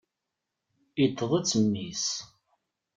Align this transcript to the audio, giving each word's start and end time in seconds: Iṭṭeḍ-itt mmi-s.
Iṭṭeḍ-itt 1.03 1.53
mmi-s. 1.63 2.05